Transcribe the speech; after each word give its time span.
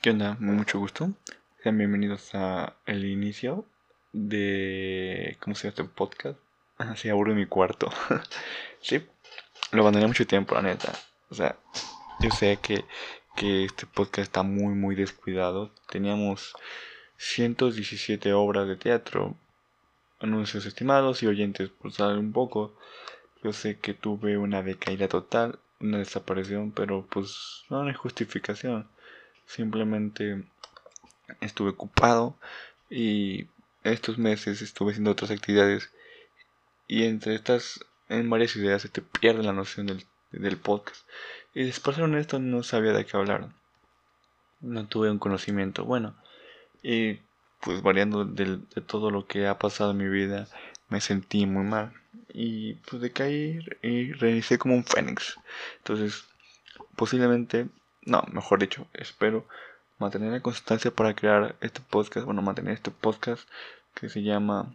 ¿Qué 0.00 0.10
onda? 0.10 0.36
Mucho 0.38 0.78
gusto. 0.78 1.10
Sean 1.60 1.76
bienvenidos 1.76 2.32
a 2.32 2.76
el 2.86 3.04
inicio 3.04 3.64
de... 4.12 5.36
¿Cómo 5.40 5.56
se 5.56 5.64
llama 5.64 5.70
este 5.70 5.84
podcast? 5.84 6.38
Así 6.76 7.08
aburro 7.08 7.32
en 7.32 7.38
mi 7.38 7.46
cuarto. 7.46 7.90
sí, 8.80 9.04
lo 9.72 9.80
abandoné 9.82 10.06
mucho 10.06 10.24
tiempo, 10.24 10.54
la 10.54 10.62
neta. 10.62 10.92
O 11.30 11.34
sea, 11.34 11.56
yo 12.20 12.30
sé 12.30 12.60
que, 12.62 12.84
que 13.34 13.64
este 13.64 13.86
podcast 13.86 14.28
está 14.28 14.44
muy, 14.44 14.72
muy 14.72 14.94
descuidado. 14.94 15.72
Teníamos 15.90 16.54
117 17.16 18.32
obras 18.34 18.68
de 18.68 18.76
teatro, 18.76 19.34
anuncios 20.20 20.64
estimados 20.64 21.24
y 21.24 21.26
oyentes, 21.26 21.70
por 21.70 21.92
saber 21.92 22.18
un 22.18 22.32
poco. 22.32 22.72
Yo 23.42 23.52
sé 23.52 23.80
que 23.80 23.94
tuve 23.94 24.38
una 24.38 24.62
decaída 24.62 25.08
total, 25.08 25.58
una 25.80 25.98
desaparición, 25.98 26.70
pero 26.70 27.04
pues 27.10 27.64
no 27.68 27.82
hay 27.82 27.94
justificación. 27.94 28.88
Simplemente 29.48 30.44
estuve 31.40 31.70
ocupado 31.70 32.38
y 32.90 33.46
estos 33.82 34.18
meses 34.18 34.60
estuve 34.60 34.90
haciendo 34.90 35.10
otras 35.10 35.30
actividades 35.30 35.90
y 36.86 37.04
entre 37.04 37.34
estas 37.34 37.80
en 38.10 38.28
varias 38.28 38.54
ideas 38.56 38.82
se 38.82 38.90
te 38.90 39.00
pierde 39.00 39.42
la 39.42 39.54
noción 39.54 39.86
del, 39.86 40.04
del 40.32 40.58
podcast. 40.58 41.08
Y 41.54 41.64
después 41.64 41.96
ser 41.96 42.04
honesto 42.04 42.38
no 42.38 42.62
sabía 42.62 42.92
de 42.92 43.06
qué 43.06 43.16
hablar. 43.16 43.48
No 44.60 44.86
tuve 44.86 45.10
un 45.10 45.18
conocimiento 45.18 45.84
bueno. 45.84 46.14
Y 46.82 47.20
pues 47.60 47.82
variando 47.82 48.26
de, 48.26 48.58
de 48.74 48.82
todo 48.82 49.10
lo 49.10 49.26
que 49.26 49.46
ha 49.46 49.58
pasado 49.58 49.92
en 49.92 49.96
mi 49.96 50.08
vida 50.08 50.46
me 50.90 51.00
sentí 51.00 51.46
muy 51.46 51.64
mal. 51.64 51.94
Y 52.34 52.74
pues 52.74 53.00
decaí 53.00 53.60
y 53.82 54.12
reinicié 54.12 54.58
como 54.58 54.74
un 54.74 54.84
fénix. 54.84 55.38
Entonces 55.78 56.28
posiblemente, 56.96 57.68
no, 58.08 58.24
mejor 58.32 58.58
dicho, 58.58 58.86
espero 58.94 59.46
mantener 59.98 60.32
la 60.32 60.40
constancia 60.40 60.90
para 60.90 61.14
crear 61.14 61.56
este 61.60 61.80
podcast, 61.80 62.24
bueno, 62.24 62.42
mantener 62.42 62.74
este 62.74 62.90
podcast 62.90 63.48
que 63.94 64.08
se 64.08 64.22
llama 64.22 64.74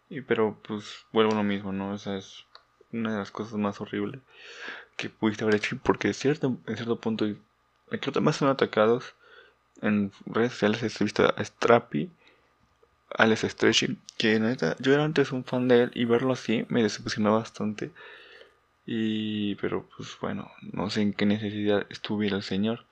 Y 0.10 0.22
pero 0.22 0.58
pues 0.68 1.06
vuelvo 1.14 1.32
a 1.32 1.36
lo 1.36 1.44
mismo, 1.44 1.72
¿no? 1.72 1.96
Esa 1.96 2.18
es 2.18 2.46
una 2.92 3.14
de 3.14 3.20
las 3.20 3.32
cosas 3.32 3.54
más 3.54 3.80
horribles 3.80 4.20
que 4.98 5.10
pudiste 5.10 5.44
haber 5.44 5.56
hecho. 5.56 5.78
Porque 5.82 6.14
cierto, 6.14 6.58
en 6.68 6.76
cierto 6.76 7.00
punto, 7.00 7.26
aquí 7.92 8.12
también 8.12 8.34
son 8.34 8.50
atacados 8.50 9.16
en 9.82 10.12
redes 10.26 10.52
sociales. 10.52 10.84
He 10.84 11.04
visto 11.04 11.24
a 11.26 11.44
Strappy, 11.44 12.12
Alex 13.10 13.42
Stretchy, 13.42 13.98
que 14.18 14.40
neta, 14.40 14.76
yo 14.80 14.94
era 14.94 15.04
antes 15.04 15.32
un 15.32 15.44
fan 15.44 15.68
de 15.68 15.84
él 15.84 15.92
y 15.94 16.06
verlo 16.06 16.34
así 16.34 16.66
me 16.70 16.84
decepcionó 16.84 17.34
bastante. 17.34 17.92
Y, 18.86 19.56
pero 19.56 19.88
pues 19.96 20.18
bueno, 20.20 20.52
no 20.74 20.90
sé 20.90 21.02
en 21.02 21.14
qué 21.14 21.26
necesidad 21.26 21.86
estuviera 21.90 22.36
el 22.36 22.44
Señor 22.44 22.86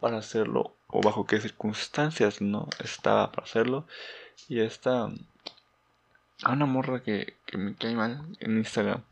para 0.00 0.18
hacerlo 0.18 0.74
o 0.86 1.02
bajo 1.02 1.26
qué 1.26 1.40
circunstancias 1.40 2.40
no 2.40 2.68
estaba 2.82 3.30
para 3.30 3.44
hacerlo. 3.44 3.86
Y 4.48 4.60
esta, 4.60 5.10
a 6.42 6.52
una 6.52 6.66
morra 6.66 7.02
que, 7.02 7.34
que 7.46 7.58
me 7.58 7.74
cae 7.74 7.94
mal 7.94 8.24
en 8.40 8.58
Instagram, 8.58 9.02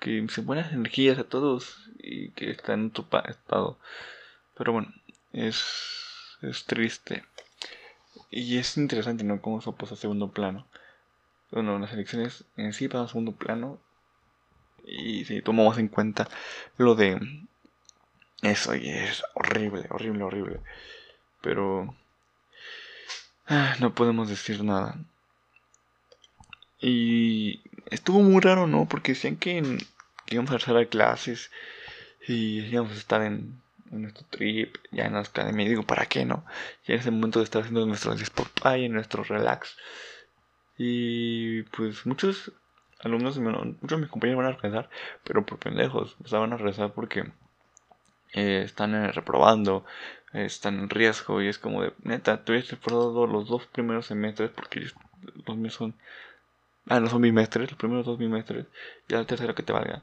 que 0.00 0.10
dice 0.10 0.42
buenas 0.42 0.72
energías 0.72 1.18
a 1.18 1.24
todos 1.24 1.90
y 1.98 2.30
que 2.30 2.50
está 2.50 2.74
en 2.74 2.86
otro 2.86 3.06
estado. 3.26 3.78
Pero 4.56 4.72
bueno, 4.72 4.92
es, 5.32 5.64
es 6.42 6.64
triste. 6.64 7.24
Y 8.30 8.58
es 8.58 8.76
interesante, 8.76 9.24
¿no? 9.24 9.40
Cómo 9.40 9.58
eso 9.58 9.74
pasa 9.74 9.94
a 9.94 9.96
segundo 9.96 10.30
plano. 10.30 10.66
Bueno, 11.50 11.78
las 11.78 11.92
elecciones 11.92 12.44
en 12.56 12.72
sí 12.72 12.88
pasan 12.88 13.06
a 13.06 13.08
segundo 13.08 13.32
plano 13.32 13.78
y 14.86 15.24
si 15.24 15.42
tomamos 15.42 15.78
en 15.78 15.88
cuenta 15.88 16.28
lo 16.76 16.94
de 16.94 17.18
eso, 18.42 18.74
y 18.74 18.90
es 18.90 19.22
horrible, 19.34 19.86
horrible, 19.90 20.24
horrible. 20.24 20.60
Pero 21.40 21.94
ah, 23.46 23.74
no 23.80 23.94
podemos 23.94 24.28
decir 24.28 24.62
nada. 24.62 24.96
Y 26.80 27.62
estuvo 27.90 28.20
muy 28.20 28.40
raro, 28.42 28.66
¿no? 28.66 28.86
Porque 28.86 29.12
decían 29.12 29.36
que, 29.36 29.78
íbamos 30.26 30.50
a 30.50 30.58
regresar 30.58 30.76
a 30.76 30.86
clases 30.86 31.50
y 32.26 32.60
íbamos 32.60 32.92
a 32.92 32.96
estar 32.96 33.22
en, 33.22 33.62
nuestro 33.90 34.26
trip, 34.28 34.76
ya 34.90 35.06
en 35.06 35.14
la 35.14 35.20
academia. 35.20 35.66
Y 35.66 35.68
digo, 35.70 35.84
¿para 35.84 36.06
qué 36.06 36.24
no? 36.24 36.44
Ya 36.86 36.94
en 36.94 37.00
ese 37.00 37.10
momento 37.10 37.38
de 37.38 37.44
estar 37.44 37.62
haciendo 37.62 37.86
nuestro 37.86 38.14
y 38.76 38.88
nuestro 38.88 39.24
relax. 39.24 39.76
Y 40.76 41.62
pues 41.64 42.04
muchos 42.04 42.52
alumnos, 43.04 43.38
muchos 43.38 43.80
de 43.82 43.96
mis 43.96 44.10
compañeros 44.10 44.42
van 44.42 44.52
a 44.52 44.56
regresar, 44.56 44.90
pero 45.24 45.44
por 45.44 45.58
pendejos, 45.58 46.16
o 46.24 46.28
sea, 46.28 46.38
van 46.38 46.52
a 46.52 46.56
regresar 46.56 46.92
porque 46.92 47.24
eh, 48.32 48.62
están 48.64 48.94
eh, 48.94 49.12
reprobando, 49.12 49.84
están 50.32 50.78
en 50.78 50.90
riesgo 50.90 51.40
y 51.40 51.48
es 51.48 51.58
como 51.58 51.82
de, 51.82 51.92
neta, 52.02 52.44
tú 52.44 52.52
has 52.52 52.68
reprobado 52.70 53.26
los 53.26 53.48
dos 53.48 53.66
primeros 53.66 54.06
semestres 54.06 54.50
porque 54.50 54.86
los 55.46 55.56
míos 55.56 55.74
son, 55.74 55.94
ah, 56.88 57.00
no 57.00 57.08
son 57.08 57.22
bimestres, 57.22 57.70
los 57.70 57.78
primeros 57.78 58.06
dos 58.06 58.18
bimestres 58.18 58.66
y 59.08 59.14
al 59.14 59.26
tercero 59.26 59.54
que 59.54 59.62
te 59.62 59.72
valga. 59.72 60.02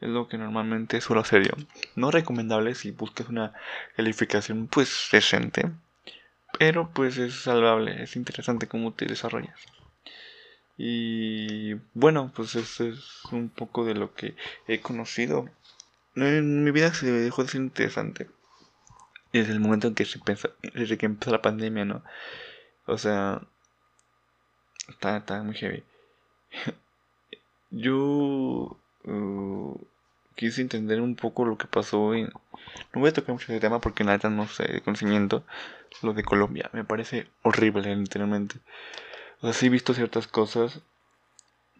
Es 0.00 0.08
lo 0.08 0.28
que 0.28 0.38
normalmente 0.38 1.00
suelo 1.00 1.20
hacer 1.20 1.42
yo. 1.42 1.52
No 1.94 2.10
recomendable 2.10 2.74
si 2.74 2.90
buscas 2.90 3.28
una 3.28 3.52
calificación 3.96 4.66
pues 4.66 5.08
decente, 5.12 5.70
pero 6.58 6.90
pues 6.90 7.18
es 7.18 7.34
salvable, 7.42 8.02
es 8.02 8.16
interesante 8.16 8.66
cómo 8.66 8.92
te 8.92 9.06
desarrollas. 9.06 9.60
Y 10.82 11.74
bueno, 11.92 12.32
pues 12.34 12.54
eso 12.54 12.84
es 12.84 13.22
un 13.32 13.50
poco 13.50 13.84
de 13.84 13.92
lo 13.92 14.14
que 14.14 14.34
he 14.66 14.80
conocido. 14.80 15.46
En 16.16 16.64
mi 16.64 16.70
vida 16.70 16.94
se 16.94 17.12
dejó 17.12 17.42
de 17.42 17.50
ser 17.50 17.60
interesante. 17.60 18.30
Desde 19.30 19.52
el 19.52 19.60
momento 19.60 19.88
en 19.88 19.94
que 19.94 20.06
se 20.06 20.18
pensó, 20.20 20.48
desde 20.72 20.96
que 20.96 21.04
empezó 21.04 21.32
la 21.32 21.42
pandemia, 21.42 21.84
¿no? 21.84 22.02
O 22.86 22.96
sea, 22.96 23.42
está, 24.88 25.18
está 25.18 25.42
muy 25.42 25.54
heavy. 25.54 25.84
yo 27.70 28.78
uh, 29.04 29.86
quise 30.34 30.62
entender 30.62 31.02
un 31.02 31.14
poco 31.14 31.44
lo 31.44 31.58
que 31.58 31.66
pasó 31.66 32.14
y 32.14 32.22
no 32.22 32.32
voy 32.94 33.10
a 33.10 33.12
tocar 33.12 33.34
mucho 33.34 33.52
ese 33.52 33.60
tema 33.60 33.80
porque 33.80 34.02
nada 34.02 34.30
no 34.30 34.48
sé 34.48 34.64
de 34.64 34.80
conocimiento 34.80 35.44
lo 36.02 36.12
de 36.14 36.24
Colombia 36.24 36.70
me 36.72 36.84
parece 36.84 37.28
horrible 37.42 37.94
literalmente 37.94 38.56
o 39.40 39.46
sea 39.46 39.52
sí 39.52 39.66
he 39.66 39.70
visto 39.70 39.94
ciertas 39.94 40.26
cosas 40.26 40.80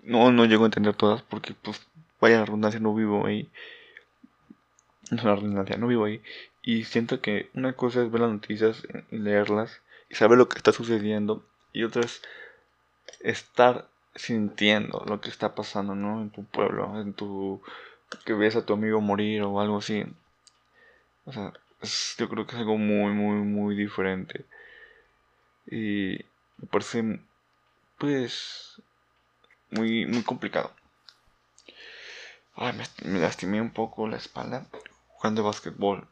no 0.02 0.32
no 0.32 0.44
llego 0.44 0.64
a 0.64 0.66
entender 0.66 0.94
todas 0.94 1.22
porque 1.22 1.54
pues 1.54 1.86
vaya 2.20 2.38
la 2.38 2.46
redundancia 2.46 2.80
no 2.80 2.94
vivo 2.94 3.26
ahí 3.26 3.50
no 5.10 5.18
es 5.18 5.24
una 5.24 5.36
redundancia 5.36 5.76
no 5.76 5.86
vivo 5.86 6.04
ahí 6.04 6.22
y 6.62 6.84
siento 6.84 7.20
que 7.20 7.50
una 7.54 7.72
cosa 7.72 8.02
es 8.02 8.10
ver 8.10 8.20
las 8.22 8.32
noticias 8.32 8.86
y 9.10 9.16
leerlas 9.16 9.80
y 10.08 10.14
saber 10.14 10.38
lo 10.38 10.48
que 10.48 10.58
está 10.58 10.72
sucediendo 10.72 11.44
y 11.72 11.84
otra 11.84 12.02
es 12.02 12.22
estar 13.20 13.88
sintiendo 14.14 15.04
lo 15.06 15.20
que 15.20 15.30
está 15.30 15.54
pasando, 15.54 15.94
¿no? 15.94 16.22
En 16.22 16.30
tu 16.30 16.44
pueblo, 16.44 17.00
en 17.00 17.14
tu... 17.14 17.62
que 18.24 18.32
ves 18.34 18.56
a 18.56 18.66
tu 18.66 18.72
amigo 18.74 19.00
morir 19.00 19.42
o 19.42 19.60
algo 19.60 19.78
así. 19.78 20.04
O 21.24 21.32
sea, 21.32 21.52
yo 22.18 22.28
creo 22.28 22.46
que 22.46 22.54
es 22.54 22.60
algo 22.60 22.76
muy, 22.78 23.12
muy, 23.12 23.36
muy 23.42 23.76
diferente. 23.76 24.44
Y 25.66 26.18
me 26.58 26.66
parece, 26.70 27.20
pues, 28.00 28.80
muy, 29.70 30.06
muy 30.06 30.22
complicado. 30.22 30.72
Ay, 32.56 32.72
me, 33.04 33.20
lastimé 33.20 33.60
un 33.60 33.70
poco 33.70 34.08
la 34.08 34.16
espalda 34.16 34.66
jugando 35.08 35.44
básquetbol. 35.44 36.08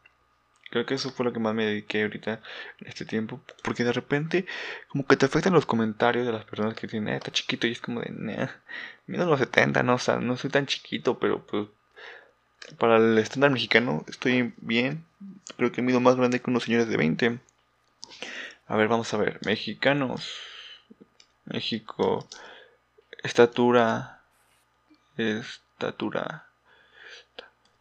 Creo 0.71 0.85
que 0.85 0.95
eso 0.95 1.11
fue 1.11 1.25
lo 1.25 1.33
que 1.33 1.41
más 1.41 1.55
me 1.55 1.65
dediqué 1.65 2.03
ahorita 2.03 2.43
en 2.81 2.87
este 2.87 3.07
tiempo. 3.07 3.41
Porque 3.63 3.85
de 3.85 3.93
repente, 3.93 4.47
como 4.89 5.07
que 5.07 5.17
te 5.17 5.25
afectan 5.25 5.55
los 5.55 5.65
comentarios 5.65 6.27
de 6.27 6.33
las 6.33 6.45
personas 6.45 6.75
que 6.75 6.87
dicen, 6.87 7.09
eh, 7.09 7.17
está 7.17 7.33
chiquito. 7.33 7.67
Y 7.67 7.73
es 7.73 7.81
como 7.81 8.03
de, 8.03 8.11
nah, 8.11 8.49
mido 9.07 9.25
los 9.25 9.41
70, 9.41 9.83
no, 9.83 9.95
o 9.95 9.99
sea, 9.99 10.19
no 10.19 10.37
soy 10.37 10.51
tan 10.51 10.67
chiquito, 10.67 11.19
pero 11.19 11.47
pues 11.47 11.69
para 12.79 12.99
el 12.99 13.17
estándar 13.17 13.51
mexicano 13.51 14.05
estoy 14.09 14.53
bien. 14.59 15.07
Creo 15.57 15.73
que 15.73 15.81
mido 15.81 16.01
más 16.01 16.17
grande 16.17 16.41
que 16.41 16.51
unos 16.51 16.65
señores 16.65 16.89
de 16.89 16.99
20. 16.99 17.39
A 18.67 18.77
ver, 18.77 18.89
vamos 18.89 19.13
a 19.15 19.17
ver. 19.17 19.41
Mexicanos. 19.47 20.48
México. 21.51 22.27
Estatura. 23.23 24.21
Estatura. 25.17 26.47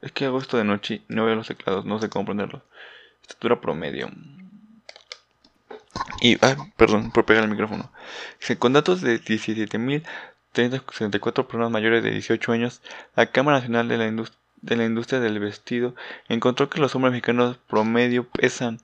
Es 0.01 0.11
que 0.11 0.25
hago 0.25 0.39
esto 0.39 0.57
de 0.57 0.63
noche 0.63 1.01
y 1.07 1.13
no 1.13 1.25
veo 1.25 1.35
los 1.35 1.47
teclados, 1.47 1.85
no 1.85 1.99
sé 1.99 2.09
cómo 2.09 2.25
ponerlos. 2.25 2.63
Estatura 3.21 3.59
promedio. 3.59 4.09
Y, 6.21 6.37
ah, 6.45 6.55
perdón, 6.77 7.11
por 7.11 7.25
pegar 7.25 7.43
el 7.43 7.49
micrófono. 7.49 7.91
Con 8.59 8.73
datos 8.73 9.01
de 9.01 9.19
17.364 9.21 11.47
personas 11.47 11.71
mayores 11.71 12.03
de 12.03 12.11
18 12.11 12.51
años, 12.51 12.81
la 13.15 13.25
Cámara 13.27 13.57
Nacional 13.57 13.87
de 13.87 13.97
la, 13.97 14.05
de 14.61 14.75
la 14.75 14.85
Industria 14.85 15.19
del 15.19 15.39
Vestido 15.39 15.95
encontró 16.29 16.69
que 16.69 16.79
los 16.79 16.93
hombres 16.95 17.11
mexicanos 17.11 17.57
promedio 17.67 18.27
pesan 18.27 18.79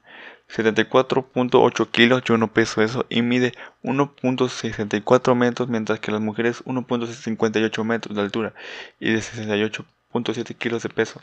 74.8 0.55 1.89
kilos, 1.89 2.23
yo 2.23 2.37
no 2.37 2.53
peso 2.53 2.81
eso, 2.81 3.05
y 3.09 3.21
mide 3.23 3.53
1.64 3.83 5.35
metros, 5.35 5.67
mientras 5.67 5.99
que 5.99 6.11
las 6.11 6.21
mujeres 6.21 6.63
1.58 6.65 7.83
metros 7.83 8.15
de 8.15 8.21
altura 8.21 8.53
y 8.99 9.11
de 9.11 9.21
68 9.21 9.85
7 10.33 10.53
kilos 10.53 10.83
de 10.83 10.89
peso. 10.89 11.21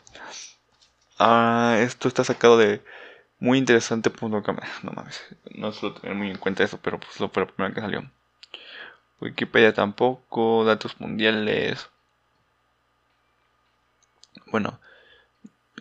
Ah, 1.17 1.77
esto 1.79 2.07
está 2.07 2.23
sacado 2.23 2.57
de 2.57 2.81
muy 3.39 3.57
interesante 3.57 4.09
No 4.83 4.91
mames, 4.91 5.23
no 5.55 5.71
suelo 5.71 5.95
tener 5.95 6.15
muy 6.15 6.29
en 6.29 6.37
cuenta 6.37 6.63
eso, 6.63 6.79
pero 6.81 6.99
pues 6.99 7.19
lo 7.19 7.29
fue 7.29 7.43
lo 7.43 7.53
primero 7.53 7.73
que 7.73 7.81
salió. 7.81 8.11
Wikipedia 9.21 9.73
tampoco, 9.73 10.65
datos 10.65 10.99
mundiales. 10.99 11.89
Bueno, 14.47 14.79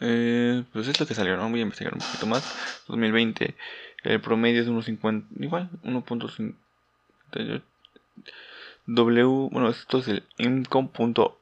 eh, 0.01 0.65
pues 0.73 0.89
es 0.89 0.99
lo 0.99 1.07
que 1.07 1.15
salió, 1.15 1.37
¿no? 1.37 1.49
Voy 1.49 1.61
a 1.61 1.63
investigar 1.63 1.95
un 1.95 2.01
poquito 2.01 2.27
más. 2.27 2.85
2020, 2.89 3.55
el 4.05 4.21
promedio 4.21 4.63
es 4.63 4.69
unos 4.69 4.87
50, 4.87 5.45
igual, 5.45 5.71
1.58. 5.85 7.63
W, 8.87 9.49
bueno, 9.53 9.69
esto 9.69 9.99
es 9.99 10.09
el 10.09 10.25
income.org 10.39 11.41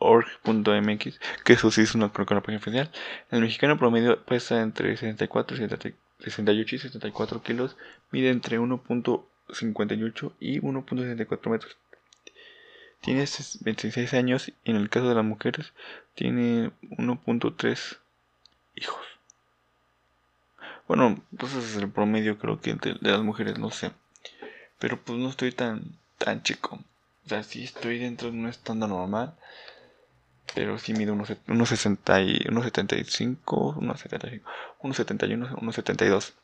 org.mx, 0.00 1.20
que 1.44 1.52
eso 1.52 1.70
sí 1.70 1.82
es 1.82 1.94
una, 1.94 2.10
creo 2.10 2.26
que 2.26 2.34
una 2.34 2.40
página 2.40 2.58
oficial. 2.58 2.90
El 3.30 3.42
mexicano 3.42 3.78
promedio 3.78 4.24
pesa 4.24 4.60
entre 4.62 4.96
64 4.96 5.56
68 5.56 6.74
y 6.74 6.78
74 6.78 7.42
kilos, 7.42 7.76
mide 8.10 8.30
entre 8.30 8.58
1.58 8.58 10.32
y 10.40 10.60
1.64 10.60 11.50
metros. 11.50 11.76
Tiene 13.00 13.26
26 13.60 14.14
años 14.14 14.48
y 14.64 14.70
en 14.70 14.76
el 14.76 14.90
caso 14.90 15.08
de 15.08 15.14
las 15.14 15.24
mujeres 15.24 15.72
tiene 16.14 16.70
1.3 16.82 17.98
hijos. 18.74 19.06
Bueno, 20.86 21.22
pues 21.38 21.54
ese 21.54 21.66
es 21.66 21.76
el 21.76 21.90
promedio 21.90 22.38
creo 22.38 22.60
que 22.60 22.74
de 22.74 22.96
las 23.00 23.22
mujeres, 23.22 23.58
no 23.58 23.70
sé. 23.70 23.92
Pero 24.78 25.00
pues 25.00 25.18
no 25.18 25.28
estoy 25.28 25.52
tan, 25.52 25.82
tan 26.18 26.42
chico. 26.42 26.80
O 27.26 27.28
sea, 27.28 27.42
sí 27.42 27.64
estoy 27.64 27.98
dentro 27.98 28.30
de 28.30 28.38
un 28.38 28.48
estándar 28.48 28.88
normal. 28.88 29.34
Pero 30.54 30.78
sí 30.78 30.92
mide 30.92 31.12
unos, 31.12 31.32
unos 31.46 31.68
60 31.68 32.22
y, 32.22 32.44
unos 32.48 32.64
75, 32.64 33.76
unos 33.78 34.00
75, 34.00 34.50
unos 34.80 34.96
71, 34.96 35.56
unos 35.60 35.74
72. 35.76 36.34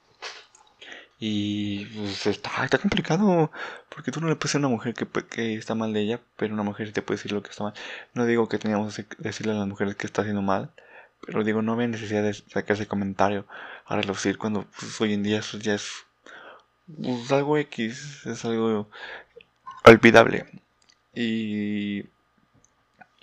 Y 1.19 1.87
pues 1.87 2.27
está, 2.27 2.65
está 2.65 2.79
complicado, 2.79 3.51
porque 3.89 4.13
tú 4.13 4.21
no 4.21 4.29
le 4.29 4.37
puedes 4.37 4.53
decir 4.53 4.65
a 4.65 4.67
una 4.69 4.75
mujer 4.77 4.95
que, 4.95 5.07
que, 5.07 5.55
está 5.55 5.75
mal 5.75 5.93
de 5.93 6.01
ella, 6.01 6.21
pero 6.37 6.53
una 6.55 6.63
mujer 6.63 6.93
te 6.93 7.03
puede 7.03 7.17
decir 7.17 7.33
lo 7.33 7.43
que 7.43 7.51
está 7.51 7.65
mal. 7.65 7.75
No 8.15 8.27
digo 8.27 8.49
que 8.49 8.59
teníamos 8.59 8.97
que 8.97 9.07
decirle 9.19 9.53
a 9.53 9.57
las 9.57 9.69
mujeres 9.69 9.97
que 9.97 10.07
está 10.07 10.23
haciendo 10.23 10.43
mal, 10.43 10.73
pero 11.25 11.45
digo, 11.45 11.63
no 11.63 11.79
hay 11.79 11.89
necesidad 11.89 12.23
de 12.23 12.35
sacar 12.35 12.77
ese 12.77 12.87
comentario 12.87 13.47
a 13.87 13.97
relucir 13.97 14.39
cuando 14.39 14.67
pues, 14.79 15.01
hoy 15.01 15.15
en 15.15 15.23
día 15.23 15.39
eso 15.39 15.59
ya 15.59 15.75
es 15.75 15.91
pues, 17.03 17.33
algo 17.33 17.57
X, 17.59 18.27
es 18.27 18.45
algo 18.45 18.89
olvidable. 19.85 20.47
Y 21.15 22.05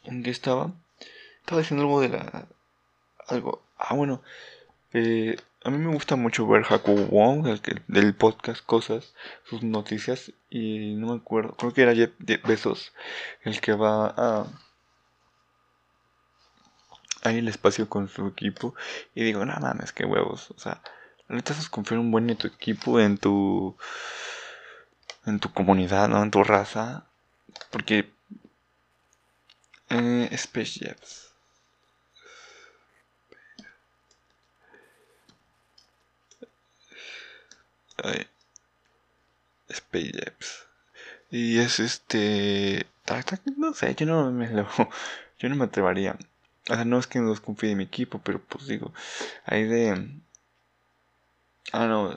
¿En 0.06 0.24
qué 0.24 0.32
estaba? 0.32 0.72
Estaba 1.40 1.62
diciendo 1.62 1.84
algo 1.84 2.02
de 2.02 2.10
la. 2.10 2.48
Algo. 3.28 3.62
Ah, 3.78 3.96
bueno. 3.96 4.22
Eh, 4.94 5.38
a 5.64 5.70
mí 5.70 5.78
me 5.78 5.94
gusta 5.94 6.16
mucho 6.16 6.46
ver 6.48 6.66
Haku 6.70 6.94
Wong, 7.10 7.48
del 7.88 8.16
podcast 8.16 8.66
Cosas, 8.66 9.14
sus 9.46 9.64
noticias. 9.64 10.34
Y 10.50 10.96
no 10.96 11.08
me 11.08 11.20
acuerdo. 11.20 11.56
Creo 11.56 11.74
que 11.74 11.82
era 11.84 11.96
Jeff, 11.96 12.12
Besos 12.46 12.94
el 13.44 13.62
que 13.62 13.74
va 13.74 14.14
a. 14.18 14.48
Ahí 17.24 17.38
el 17.38 17.48
espacio 17.48 17.88
con 17.88 18.10
su 18.10 18.28
equipo. 18.28 18.76
Y 19.16 19.24
digo, 19.24 19.46
no 19.46 19.56
mames, 19.60 19.94
qué 19.94 20.06
huevos. 20.06 20.52
O 20.52 20.60
sea, 20.60 20.82
neta 21.30 21.54
es 21.54 21.70
confiar 21.70 22.00
un 22.00 22.12
buen 22.12 22.30
en 22.30 22.38
tu 22.38 22.48
equipo, 22.48 23.00
en 23.00 23.18
tu. 23.18 23.78
En 25.26 25.40
tu 25.40 25.54
comunidad, 25.54 26.10
¿no? 26.10 26.22
En 26.22 26.32
tu 26.32 26.44
raza. 26.44 27.06
Porque 27.72 28.12
eh, 29.90 30.28
Space 30.32 30.80
Jets. 30.80 31.33
Space 39.70 40.12
Jets. 40.12 40.68
Y 41.32 41.60
es 41.60 41.80
este. 41.80 42.86
No 43.58 43.74
sé, 43.74 43.96
yo 43.96 44.06
no 44.06 44.32
me 44.32 44.50
lo. 44.50 44.68
Yo 45.40 45.50
no 45.50 45.56
me 45.56 45.66
atrevería. 45.66 46.18
O 46.70 46.76
sea, 46.76 46.86
no 46.86 46.98
es 46.98 47.08
que 47.08 47.20
no 47.20 47.36
confíe 47.42 47.72
en 47.72 47.78
mi 47.80 47.84
equipo, 47.84 48.22
pero 48.24 48.40
pues 48.40 48.68
digo. 48.68 48.94
Hay 49.46 49.66
de. 49.66 50.10
Ah, 51.74 51.88
no. 51.88 52.16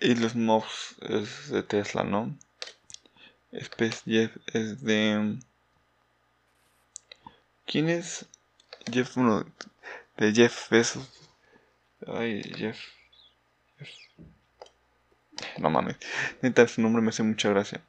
Y 0.00 0.14
los 0.16 0.34
mobs 0.34 0.96
es 1.00 1.48
de 1.48 1.62
Tesla, 1.62 2.04
¿no? 2.04 2.36
Space 3.52 4.02
Jet 4.04 4.32
es 4.52 4.82
de. 4.82 5.38
¿Quién 7.64 7.88
es 7.88 8.26
Jeff? 8.92 9.14
Bueno, 9.14 9.46
de 10.16 10.32
Jeff 10.32 10.68
Bezos. 10.68 11.08
Ay, 12.06 12.42
Jeff. 12.56 12.78
No 15.58 15.70
mames. 15.70 15.96
Neta, 16.42 16.66
su 16.68 16.80
nombre 16.80 17.02
me 17.02 17.10
hace 17.10 17.22
mucha 17.22 17.48
gracia. 17.50 17.80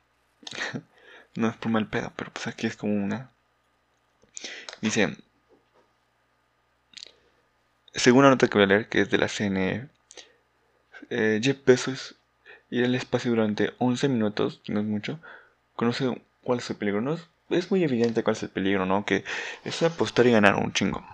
no 1.35 1.49
es 1.49 1.55
por 1.57 1.71
mal 1.71 1.87
pedo, 1.87 2.11
pero 2.15 2.31
pues 2.31 2.47
aquí 2.47 2.67
es 2.67 2.75
como 2.75 2.93
una. 2.93 3.31
Dice. 4.81 5.15
Según 7.93 8.19
una 8.19 8.29
nota 8.29 8.47
que 8.47 8.57
voy 8.57 8.63
a 8.63 8.67
leer, 8.67 8.89
que 8.89 9.01
es 9.01 9.09
de 9.09 9.17
la 9.17 9.27
CNE, 9.27 9.89
eh, 11.09 11.39
Jeff 11.41 11.57
Bezos 11.65 12.15
ir 12.69 12.85
al 12.85 12.95
espacio 12.95 13.31
durante 13.31 13.73
11 13.79 14.09
minutos, 14.09 14.61
no 14.67 14.79
es 14.79 14.85
mucho, 14.85 15.19
conoce 15.75 16.21
cuál 16.43 16.59
es 16.59 16.69
el 16.69 16.75
peligro. 16.75 17.01
No 17.01 17.17
es 17.49 17.71
muy 17.71 17.83
evidente 17.83 18.23
cuál 18.23 18.35
es 18.35 18.43
el 18.43 18.49
peligro, 18.49 18.85
¿no? 18.85 19.05
Que 19.05 19.23
es 19.63 19.81
apostar 19.83 20.27
y 20.27 20.31
ganar 20.31 20.55
un 20.55 20.73
chingo. 20.73 21.05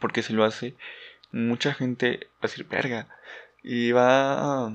Porque 0.00 0.22
si 0.22 0.32
lo 0.32 0.44
hace, 0.44 0.74
mucha 1.32 1.74
gente 1.74 2.28
va 2.34 2.40
a 2.42 2.46
decir, 2.48 2.66
verga. 2.66 3.06
Y 3.62 3.92
va 3.92 4.72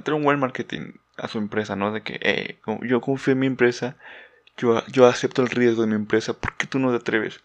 tener 0.00 0.16
un 0.18 0.24
buen 0.24 0.40
marketing 0.40 0.94
a 1.18 1.28
su 1.28 1.38
empresa, 1.38 1.76
¿no? 1.76 1.92
De 1.92 2.02
que, 2.02 2.18
eh, 2.22 2.58
yo 2.82 3.00
confío 3.00 3.32
en 3.32 3.40
mi 3.40 3.46
empresa 3.46 3.96
yo, 4.56 4.84
yo 4.88 5.06
acepto 5.06 5.42
el 5.42 5.48
riesgo 5.48 5.82
de 5.82 5.88
mi 5.88 5.94
empresa, 5.94 6.34
¿por 6.34 6.56
qué 6.56 6.66
tú 6.66 6.78
no 6.78 6.90
te 6.90 6.96
atreves? 6.96 7.40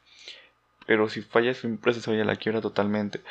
Pero 0.85 1.09
si 1.09 1.21
falla 1.21 1.53
su 1.53 1.67
empresa 1.67 2.01
se 2.01 2.09
vaya 2.09 2.23
a 2.23 2.25
la 2.25 2.35
quiebra 2.35 2.61
totalmente. 2.61 3.21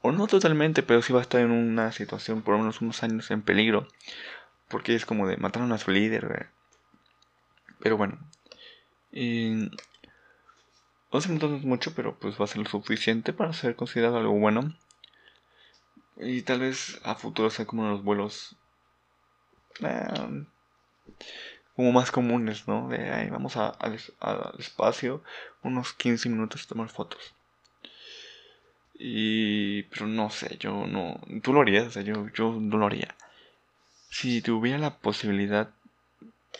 O 0.00 0.12
no 0.12 0.26
totalmente, 0.26 0.82
pero 0.82 1.02
sí 1.02 1.12
va 1.12 1.20
a 1.20 1.22
estar 1.22 1.40
en 1.40 1.50
una 1.50 1.92
situación 1.92 2.42
por 2.42 2.54
lo 2.54 2.60
menos 2.60 2.80
unos 2.80 3.02
años 3.02 3.30
en 3.30 3.42
peligro. 3.42 3.88
Porque 4.68 4.94
es 4.94 5.06
como 5.06 5.28
de 5.28 5.36
mataron 5.36 5.72
a 5.72 5.78
su 5.78 5.90
líder, 5.90 6.48
Pero 7.80 7.96
bueno. 7.96 8.18
Y... 9.12 9.70
11 11.10 11.28
minutos 11.28 11.50
no 11.50 11.56
es 11.58 11.64
mucho, 11.64 11.94
pero 11.94 12.18
pues 12.18 12.40
va 12.40 12.46
a 12.46 12.48
ser 12.48 12.62
lo 12.62 12.68
suficiente 12.68 13.34
para 13.34 13.52
ser 13.52 13.76
considerado 13.76 14.16
algo 14.16 14.32
bueno. 14.32 14.74
Y 16.16 16.42
tal 16.42 16.60
vez 16.60 17.00
a 17.04 17.14
futuro 17.14 17.50
sea 17.50 17.66
como 17.66 17.86
los 17.88 18.02
vuelos 18.02 18.56
eh, 19.80 20.44
como 21.76 21.92
más 21.92 22.10
comunes, 22.10 22.66
¿no? 22.68 22.88
De 22.88 23.10
ahí 23.10 23.30
vamos 23.30 23.56
al, 23.56 23.98
espacio 24.58 25.22
unos 25.62 25.92
15 25.94 26.28
minutos 26.28 26.64
a 26.64 26.68
tomar 26.68 26.88
fotos. 26.88 27.34
Y. 28.94 29.84
Pero 29.84 30.06
no 30.06 30.30
sé, 30.30 30.56
yo 30.58 30.86
no. 30.86 31.20
Tú 31.42 31.52
lo 31.52 31.60
harías, 31.60 31.86
o 31.86 31.90
sea, 31.90 32.02
yo, 32.02 32.28
yo 32.34 32.52
no 32.60 32.78
lo 32.78 32.86
haría. 32.86 33.14
Si 34.10 34.42
tuviera 34.42 34.78
la 34.78 34.98
posibilidad, 34.98 35.70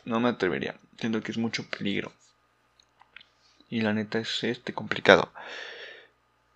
no 0.04 0.20
me 0.20 0.30
atrevería. 0.30 0.76
Siento 0.98 1.22
que 1.22 1.32
es 1.32 1.38
mucho 1.38 1.68
peligro. 1.68 2.12
Y 3.68 3.80
la 3.80 3.92
neta 3.92 4.18
es 4.18 4.44
este 4.44 4.72
complicado. 4.72 5.32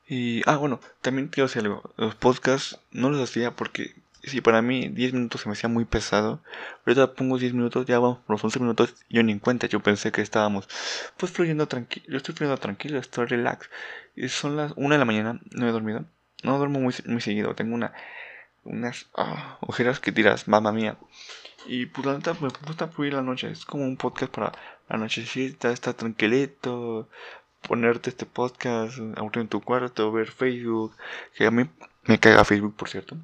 Y, 0.08 0.42
ah, 0.48 0.56
bueno, 0.56 0.80
también 1.02 1.28
quiero 1.28 1.48
decir 1.48 1.62
algo. 1.62 1.92
Los 1.96 2.14
podcasts 2.14 2.78
no 2.92 3.10
los 3.10 3.20
hacía 3.20 3.56
porque 3.56 3.94
si 4.30 4.40
para 4.40 4.62
mí 4.62 4.88
10 4.88 5.12
minutos 5.14 5.42
se 5.42 5.48
me 5.48 5.52
hacía 5.52 5.68
muy 5.68 5.84
pesado. 5.84 6.40
Ahorita 6.84 7.14
pongo 7.14 7.38
10 7.38 7.54
minutos, 7.54 7.86
ya 7.86 7.98
vamos 7.98 8.18
los 8.28 8.42
11 8.42 8.60
minutos. 8.60 8.94
Yo 9.08 9.22
ni 9.22 9.32
en 9.32 9.38
cuenta, 9.38 9.66
yo 9.66 9.80
pensé 9.80 10.12
que 10.12 10.22
estábamos 10.22 10.68
pues 11.16 11.32
fluyendo 11.32 11.68
tranquilo. 11.68 12.06
Yo 12.08 12.16
estoy 12.16 12.34
fluyendo 12.34 12.60
tranquilo, 12.60 12.98
estoy 12.98 13.26
relax. 13.26 13.70
Y 14.16 14.28
son 14.28 14.56
las 14.56 14.72
1 14.76 14.94
de 14.94 14.98
la 14.98 15.04
mañana, 15.04 15.40
no 15.50 15.68
he 15.68 15.72
dormido. 15.72 16.04
No 16.42 16.58
duermo 16.58 16.80
muy, 16.80 16.94
muy 17.06 17.20
seguido, 17.20 17.54
tengo 17.54 17.74
una, 17.74 17.92
unas 18.64 19.06
ah, 19.16 19.58
ojeras 19.60 20.00
que 20.00 20.12
tiras, 20.12 20.48
mamá 20.48 20.72
mía. 20.72 20.96
Y 21.66 21.86
pues 21.86 22.06
la 22.06 22.14
neta 22.14 22.34
me 22.34 22.48
gusta 22.66 22.88
fluir 22.88 23.14
la 23.14 23.22
noche. 23.22 23.50
Es 23.50 23.64
como 23.64 23.84
un 23.84 23.96
podcast 23.96 24.32
para 24.32 24.52
la 24.88 24.96
nochecita, 24.98 25.70
estar 25.70 25.94
tranquilito, 25.94 27.08
ponerte 27.66 28.10
este 28.10 28.26
podcast, 28.26 28.98
auto 29.16 29.40
en 29.40 29.48
tu 29.48 29.60
cuarto, 29.60 30.12
ver 30.12 30.30
Facebook. 30.30 30.94
Que 31.34 31.46
a 31.46 31.50
mí 31.50 31.68
me 32.04 32.18
caga 32.18 32.44
Facebook, 32.44 32.76
por 32.76 32.88
cierto. 32.88 33.16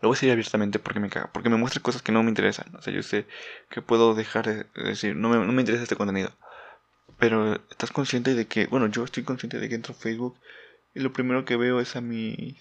Lo 0.00 0.08
voy 0.08 0.14
a 0.14 0.16
decir 0.16 0.30
abiertamente 0.30 0.78
porque 0.78 1.00
me 1.00 1.08
caga, 1.08 1.30
porque 1.32 1.48
me 1.48 1.56
muestra 1.56 1.82
cosas 1.82 2.02
que 2.02 2.12
no 2.12 2.22
me 2.22 2.28
interesan. 2.28 2.74
O 2.74 2.82
sea, 2.82 2.92
yo 2.92 3.02
sé 3.02 3.26
que 3.70 3.82
puedo 3.82 4.14
dejar 4.14 4.46
de 4.46 4.66
decir, 4.74 5.16
no 5.16 5.28
me, 5.28 5.36
no 5.44 5.52
me 5.52 5.62
interesa 5.62 5.84
este 5.84 5.96
contenido. 5.96 6.32
Pero 7.18 7.54
estás 7.70 7.90
consciente 7.90 8.34
de 8.34 8.46
que, 8.46 8.66
bueno, 8.66 8.86
yo 8.86 9.04
estoy 9.04 9.22
consciente 9.22 9.58
de 9.58 9.68
que 9.68 9.74
entro 9.74 9.94
a 9.94 9.96
Facebook 9.96 10.36
y 10.94 11.00
lo 11.00 11.12
primero 11.12 11.44
que 11.44 11.56
veo 11.56 11.80
es 11.80 11.96
a 11.96 12.00
mi... 12.00 12.58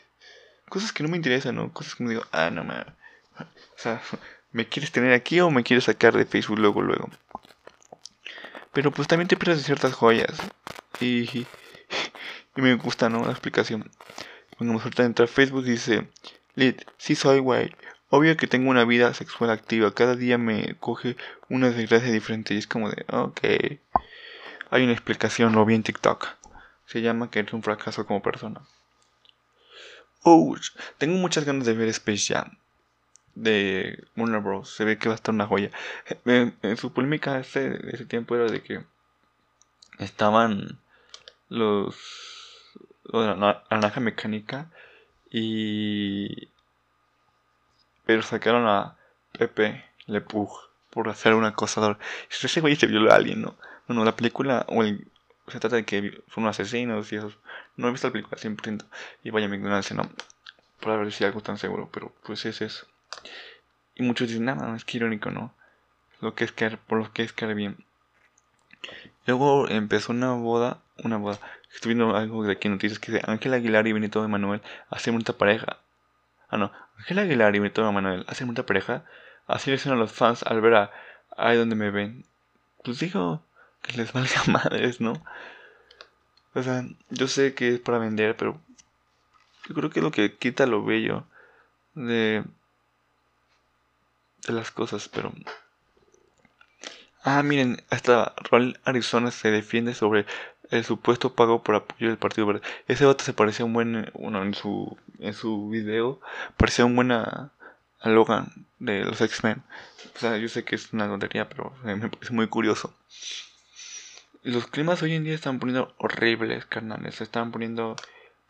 Cosas 0.70 0.94
que 0.94 1.04
no 1.04 1.10
me 1.10 1.18
interesan, 1.18 1.56
¿no? 1.56 1.74
Cosas 1.74 1.96
que 1.96 2.04
me 2.04 2.12
digo, 2.12 2.24
ah, 2.32 2.50
no, 2.50 2.64
me... 2.64 2.76
O 2.76 3.78
sea, 3.78 4.02
¿me 4.52 4.68
quieres 4.68 4.92
tener 4.92 5.14
aquí 5.14 5.40
o 5.40 5.50
me 5.50 5.64
quieres 5.64 5.86
sacar 5.86 6.16
de 6.16 6.26
Facebook 6.26 6.60
luego, 6.60 6.82
luego? 6.82 7.10
Pero 8.74 8.92
pues 8.92 9.08
también 9.08 9.28
te 9.28 9.36
pierdes 9.36 9.64
ciertas 9.66 9.94
joyas. 9.94 10.38
Y, 11.00 11.46
y 12.56 12.62
me 12.62 12.76
gusta, 12.76 13.10
¿no? 13.10 13.26
La 13.26 13.32
explicación. 13.32 13.90
Cuando 14.58 14.76
me 14.76 14.80
suelta 14.80 15.04
entrar 15.04 15.28
a 15.28 15.32
Facebook 15.32 15.64
dice, 15.64 16.08
Lid, 16.62 16.82
sí 16.98 17.16
soy 17.16 17.40
güey. 17.40 17.76
Obvio 18.10 18.38
que 18.38 18.46
tengo 18.46 18.70
una 18.70 18.86
vida 18.86 19.16
sexual 19.16 19.50
activa. 19.50 19.96
Cada 19.96 20.16
día 20.16 20.38
me 20.38 20.76
coge 20.80 21.18
una 21.50 21.72
desgracia 21.72 22.12
diferente. 22.12 22.54
Y 22.54 22.60
es 22.60 22.68
como 22.68 22.92
de, 22.92 23.04
ok. 23.08 23.42
Hay 24.70 24.84
una 24.84 24.92
explicación, 24.92 25.54
lo 25.54 25.66
vi 25.66 25.74
en 25.74 25.82
TikTok. 25.82 26.28
Se 26.86 27.02
llama 27.02 27.32
que 27.32 27.40
eres 27.40 27.54
un 27.54 27.64
fracaso 27.64 28.06
como 28.06 28.22
persona. 28.22 28.62
Oh, 30.22 30.56
tengo 31.00 31.16
muchas 31.16 31.46
ganas 31.46 31.66
de 31.66 31.74
ver 31.74 31.88
Space 31.88 32.32
Jam. 32.32 32.60
De 33.34 34.04
Warner 34.16 34.42
Bros. 34.42 34.70
Se 34.70 34.86
ve 34.86 35.00
que 35.00 35.10
va 35.10 35.16
a 35.16 35.16
estar 35.16 35.34
una 35.34 35.48
joya. 35.48 35.72
En, 36.26 36.78
su 36.78 36.94
polémica 36.94 37.40
ese, 37.40 37.80
ese 37.92 38.06
tiempo 38.06 38.36
era 38.36 38.46
de 38.46 38.62
que 38.62 38.84
estaban 39.98 40.80
los, 41.50 41.96
los 43.06 43.40
la 43.40 43.64
naranja 43.72 44.00
mecánica 44.00 44.70
y. 45.32 46.50
Pero 48.06 48.22
sacaron 48.22 48.68
a 48.68 48.98
Pepe 49.32 49.86
Le 50.08 50.22
Pug 50.22 50.52
por 50.90 51.10
hacer 51.10 51.34
un 51.34 51.46
acosador. 51.46 51.98
Ese 52.30 52.62
güey 52.62 52.76
se 52.76 52.88
violó 52.88 53.12
a 53.12 53.16
alguien, 53.16 53.42
¿no? 53.42 53.56
Bueno, 53.88 54.04
la 54.04 54.16
película, 54.16 54.66
o 54.68 54.84
el, 54.84 55.08
se 55.48 55.60
trata 55.60 55.78
de 55.78 55.86
que 55.86 56.22
son 56.34 56.46
asesinos 56.48 57.12
y 57.12 57.16
eso. 57.16 57.32
No 57.78 57.88
he 57.88 57.92
visto 57.92 58.08
la 58.08 58.14
película 58.14 58.38
100%. 58.38 58.86
Y 59.24 59.30
vaya 59.30 59.48
mi 59.48 59.58
ignorancia, 59.58 59.96
¿no? 59.96 60.04
Para 60.82 60.98
ver 60.98 61.12
si 61.12 61.24
algo 61.24 61.42
tan 61.42 61.58
seguro, 61.58 61.90
pero 61.92 62.14
pues 62.24 62.46
es 62.46 62.62
eso. 62.62 62.88
Y 63.96 64.04
muchos 64.04 64.28
dicen, 64.28 64.46
nada, 64.46 64.68
no, 64.68 64.76
es 64.76 64.86
que 64.86 64.98
irónico, 64.98 65.32
¿no? 65.32 65.54
Lo 66.20 66.36
que 66.36 66.44
es 66.44 66.52
caer, 66.52 66.78
por 66.78 67.00
lo 67.00 67.14
que 67.14 67.24
es 67.24 67.34
caer 67.34 67.56
bien. 67.56 67.86
Luego 69.26 69.68
empezó 69.70 70.12
una 70.12 70.34
boda, 70.34 70.82
una 71.04 71.18
boda. 71.18 71.40
Estoy 71.74 71.94
viendo 71.94 72.16
algo 72.16 72.44
de 72.44 72.54
aquí 72.54 72.68
en 72.68 72.74
noticias 72.74 73.00
que 73.00 73.12
dice 73.12 73.24
Ángel 73.28 73.54
Aguilar 73.54 73.88
y 73.88 73.94
Benito 73.94 74.24
Emanuel 74.24 74.62
hacen 74.90 75.14
mucha 75.14 75.34
pareja. 75.34 75.78
Ah, 76.50 76.58
no. 76.58 76.72
Ángel 76.98 77.20
Aguilar 77.20 77.56
y 77.56 77.60
Benito 77.60 77.88
Emanuel 77.88 78.26
hacen 78.28 78.48
mucha 78.48 78.66
pareja. 78.66 79.06
Así 79.48 79.72
dicen 79.72 79.94
a 79.94 79.96
los 79.96 80.12
fans 80.12 80.44
al 80.44 80.62
ver 80.62 80.76
a 80.76 80.92
ahí 81.38 81.58
donde 81.58 81.76
me 81.76 81.92
ven. 81.92 82.26
Pues 82.84 83.00
digo 83.00 83.44
que 83.82 83.98
les 83.98 84.14
valga 84.14 84.44
madres, 84.48 85.02
¿no? 85.02 85.14
O 86.54 86.64
sea, 86.64 86.84
yo 87.10 87.28
sé 87.28 87.54
que 87.54 87.76
es 87.76 87.80
para 87.80 87.98
vender, 87.98 88.36
pero 88.36 88.60
yo 89.68 89.76
creo 89.76 89.90
que 89.90 90.00
es 90.00 90.04
lo 90.04 90.12
que 90.12 90.36
quita 90.36 90.66
lo 90.66 90.84
bello 90.84 91.26
de 91.94 92.44
de 94.48 94.54
las 94.54 94.72
cosas, 94.72 95.08
pero 95.08 95.32
Ah, 97.24 97.44
miren, 97.44 97.84
hasta 97.92 98.34
Roll 98.50 98.80
Arizona 98.84 99.30
se 99.30 99.52
defiende 99.52 99.94
sobre 99.94 100.26
el 100.72 100.84
supuesto 100.84 101.36
pago 101.36 101.62
por 101.62 101.76
apoyo 101.76 102.08
del 102.08 102.18
Partido 102.18 102.48
Verde. 102.48 102.62
Ese 102.88 103.06
voto 103.06 103.24
se 103.24 103.34
parecía 103.34 103.66
un 103.66 103.74
buen, 103.74 104.10
bueno, 104.14 104.42
en 104.42 104.56
su, 104.56 104.98
en 105.20 105.34
su 105.34 105.70
video, 105.70 106.20
parecía 106.58 106.86
un 106.86 106.96
buen 106.96 107.12
a, 107.12 107.52
Logan 108.04 108.66
de 108.80 109.06
los 109.06 109.22
X-Men. 109.22 109.62
O 110.16 110.20
sea, 110.20 110.38
yo 110.38 110.50
sé 110.50 110.64
que 110.64 110.74
es 110.76 110.92
una 110.94 111.08
tontería, 111.08 111.48
pero 111.48 111.76
me 111.84 112.10
parece 112.10 112.34
muy 112.34 112.48
curioso. 112.48 112.96
Los 114.42 114.66
climas 114.66 115.04
hoy 115.04 115.14
en 115.14 115.24
día 115.24 115.36
están 115.36 115.60
poniendo 115.60 115.94
horribles, 116.00 116.66
carnales. 116.66 117.16
Se 117.16 117.24
están 117.24 117.52
poniendo 117.52 117.96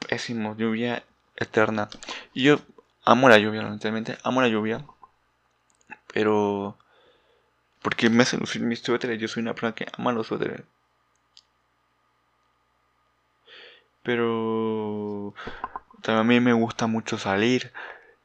pésimos, 0.07 0.57
lluvia 0.57 1.03
eterna. 1.35 1.89
Y 2.33 2.43
yo 2.43 2.61
amo 3.03 3.27
la 3.27 3.39
lluvia, 3.39 3.61
realmente 3.61 4.17
amo 4.23 4.41
la 4.41 4.47
lluvia. 4.47 4.85
Pero 6.13 6.77
porque 7.81 8.09
me 8.09 8.23
hacen 8.23 8.39
lucir 8.39 8.61
mis 8.61 8.79
suéteres. 8.79 9.19
Yo 9.19 9.27
soy 9.27 9.41
una 9.41 9.53
persona 9.53 9.73
que 9.75 9.87
ama 9.97 10.11
los 10.11 10.27
suéteres. 10.27 10.61
Pero 14.03 15.33
también 16.01 16.43
me 16.43 16.53
gusta 16.53 16.87
mucho 16.87 17.17
salir. 17.17 17.71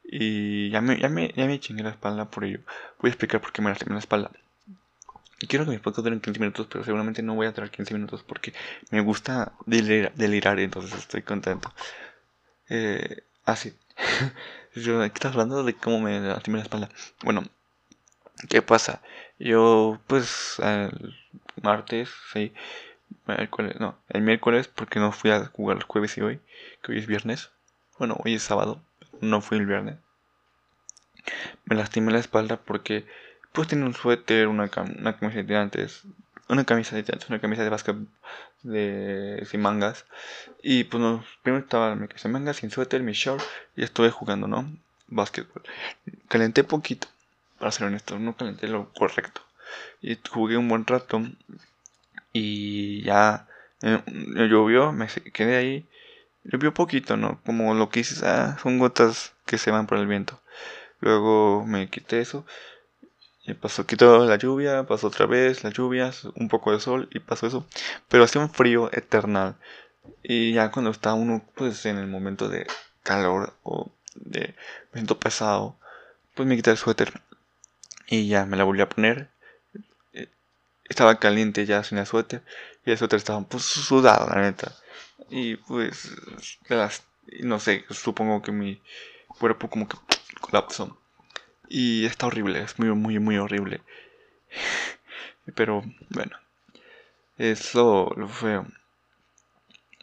Y 0.03 0.69
ya 0.69 0.81
me, 0.81 0.99
ya 0.99 1.09
me, 1.09 1.33
ya 1.35 1.45
me 1.45 1.59
chingué 1.59 1.83
la 1.83 1.91
espalda 1.91 2.25
por 2.29 2.45
ello. 2.45 2.59
Voy 2.99 3.09
a 3.09 3.11
explicar 3.11 3.41
por 3.41 3.51
qué 3.51 3.61
me 3.61 3.69
lastimé 3.69 3.93
la 3.93 3.99
espalda. 3.99 4.31
Quiero 5.47 5.65
que 5.65 5.71
mis 5.71 5.79
podcasts 5.79 6.03
duren 6.03 6.19
15 6.19 6.39
minutos, 6.39 6.67
pero 6.71 6.83
seguramente 6.83 7.21
no 7.21 7.35
voy 7.35 7.45
a 7.45 7.53
tener 7.53 7.69
15 7.69 7.93
minutos 7.93 8.23
porque 8.23 8.53
me 8.89 9.01
gusta 9.01 9.53
delirar, 9.65 10.59
entonces 10.59 10.97
estoy 10.97 11.21
contento. 11.21 11.71
Eh, 12.69 13.23
así. 13.45 13.73
Ah, 13.97 14.31
¿Qué 14.73 15.05
estás 15.13 15.33
hablando 15.33 15.63
de 15.63 15.75
cómo 15.75 15.99
me 15.99 16.19
lastimé 16.19 16.57
la 16.57 16.63
espalda? 16.63 16.89
Bueno, 17.23 17.43
¿qué 18.49 18.61
pasa? 18.61 19.01
Yo, 19.39 19.99
pues, 20.07 20.57
el 20.59 21.15
martes, 21.61 22.09
el 22.33 22.51
miércoles, 24.21 24.67
porque 24.67 24.99
no 24.99 25.11
fui 25.11 25.29
a 25.29 25.45
jugar 25.45 25.77
el 25.77 25.83
jueves 25.83 26.17
y 26.17 26.21
hoy, 26.21 26.39
que 26.81 26.91
hoy 26.91 26.97
es 26.99 27.07
viernes. 27.07 27.51
Bueno, 27.99 28.17
hoy 28.23 28.35
es 28.35 28.43
sábado, 28.43 28.81
no 29.21 29.41
fui 29.41 29.59
el 29.59 29.67
viernes. 29.67 29.97
Me 31.65 31.75
lastimé 31.75 32.11
la 32.11 32.19
espalda 32.19 32.57
porque, 32.57 33.05
pues, 33.51 33.67
tenía 33.67 33.85
un 33.85 33.93
suéter, 33.93 34.47
una, 34.47 34.71
una 34.99 35.17
camisa 35.17 35.43
de 35.43 35.55
antes, 35.55 36.03
una 36.49 36.63
camisa 36.63 36.95
de 36.95 37.01
antes, 37.01 37.29
una 37.29 37.39
camisa 37.39 37.63
de 37.63 37.69
básquet 37.69 37.95
de, 38.63 39.45
sin 39.49 39.61
mangas. 39.61 40.05
Y, 40.63 40.85
pues, 40.85 40.99
no, 41.01 41.23
primero 41.43 41.63
estaba 41.63 41.93
mi 41.95 42.07
camisa 42.07 42.27
de 42.27 42.33
mangas, 42.33 42.57
sin 42.57 42.71
suéter, 42.71 43.03
mi 43.03 43.11
short, 43.13 43.43
y 43.75 43.83
estuve 43.83 44.09
jugando, 44.09 44.47
¿no? 44.47 44.67
Básquetbol. 45.09 45.61
Calenté 46.27 46.63
poquito 46.63 47.07
para 47.59 47.71
ser 47.71 47.87
honesto, 47.87 48.19
no 48.19 48.35
calenté 48.35 48.67
lo 48.67 48.91
correcto. 48.93 49.41
Y 50.01 50.17
jugué 50.29 50.57
un 50.57 50.69
buen 50.69 50.85
rato 50.85 51.21
y 52.33 53.03
ya 53.03 53.47
eh, 53.81 54.01
llovió, 54.49 54.91
me 54.91 55.07
quedé 55.07 55.57
ahí. 55.57 55.89
Llovió 56.43 56.73
poquito, 56.73 57.17
¿no? 57.17 57.41
Como 57.45 57.73
lo 57.73 57.89
que 57.89 58.01
hice, 58.01 58.25
ah, 58.25 58.57
son 58.61 58.79
gotas 58.79 59.33
que 59.45 59.57
se 59.57 59.71
van 59.71 59.87
por 59.87 59.97
el 59.97 60.07
viento. 60.07 60.39
Luego 60.99 61.65
me 61.65 61.89
quité 61.89 62.21
eso 62.21 62.45
Y 63.45 63.53
pasó, 63.53 63.85
quitó 63.85 64.25
la 64.25 64.37
lluvia, 64.37 64.85
pasó 64.87 65.07
otra 65.07 65.25
vez 65.25 65.63
las 65.63 65.73
lluvias, 65.73 66.25
un 66.35 66.47
poco 66.49 66.71
de 66.71 66.79
sol 66.79 67.07
y 67.11 67.19
pasó 67.19 67.47
eso. 67.47 67.67
Pero 68.09 68.23
hacía 68.23 68.41
un 68.41 68.49
frío 68.49 68.89
eternal. 68.93 69.55
Y 70.23 70.53
ya 70.53 70.71
cuando 70.71 70.91
está 70.91 71.13
uno 71.13 71.43
pues 71.55 71.85
en 71.85 71.97
el 71.97 72.07
momento 72.07 72.49
de 72.49 72.67
calor 73.03 73.53
o 73.63 73.91
de 74.15 74.55
me 74.91 74.99
siento 74.99 75.19
pesado, 75.19 75.77
pues 76.35 76.47
me 76.47 76.55
quité 76.55 76.71
el 76.71 76.77
suéter 76.77 77.21
y 78.07 78.27
ya 78.27 78.45
me 78.45 78.57
la 78.57 78.63
volví 78.63 78.81
a 78.81 78.89
poner. 78.89 79.29
Eh, 80.13 80.29
estaba 80.85 81.19
caliente 81.19 81.65
ya 81.65 81.83
sin 81.83 81.97
el 81.97 82.05
suéter 82.05 82.41
y 82.85 82.91
el 82.91 82.97
suéter 82.97 83.17
estaba 83.17 83.41
pues 83.41 83.63
sudado, 83.63 84.29
la 84.29 84.41
neta. 84.41 84.73
Y 85.29 85.57
pues, 85.57 86.15
no 87.41 87.59
sé, 87.59 87.85
supongo 87.89 88.41
que 88.41 88.51
mi 88.51 88.81
cuerpo 89.27 89.69
como 89.69 89.87
que 89.87 89.97
colapsó. 90.39 90.97
Y 91.69 92.05
está 92.05 92.27
horrible, 92.27 92.61
es 92.61 92.79
muy, 92.79 92.89
muy, 92.89 93.19
muy 93.19 93.37
horrible. 93.37 93.81
Pero 95.55 95.83
bueno, 96.09 96.37
eso 97.37 98.13
lo 98.15 98.27
feo. 98.27 98.65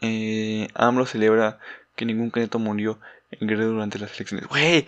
Eh, 0.03 0.69
AMLO 0.75 1.07
celebra 1.07 1.59
que 1.97 2.05
ningún 2.05 2.31
candidato 2.31 2.59
murió 2.59 3.01
en 3.31 3.49
Guerrero 3.49 3.71
durante 3.71 3.99
las 3.99 4.15
elecciones. 4.15 4.47
Güey, 4.49 4.87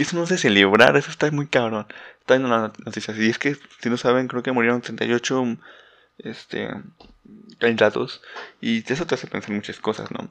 que 0.00 0.04
eso 0.04 0.16
no 0.16 0.26
se 0.26 0.38
celebrar, 0.38 0.96
eso 0.96 1.10
está 1.10 1.30
muy 1.30 1.46
cabrón. 1.46 1.86
Está 2.20 2.36
en 2.36 2.48
las 2.48 2.72
noticias. 2.78 3.18
Y 3.18 3.28
es 3.28 3.38
que, 3.38 3.54
si 3.82 3.90
no 3.90 3.98
saben, 3.98 4.28
creo 4.28 4.42
que 4.42 4.50
murieron 4.50 4.80
38 4.80 5.58
este, 6.20 6.70
candidatos. 7.58 8.22
Y 8.62 8.90
eso 8.90 9.06
te 9.06 9.14
hace 9.14 9.26
pensar 9.26 9.50
muchas 9.50 9.78
cosas, 9.78 10.10
¿no? 10.10 10.30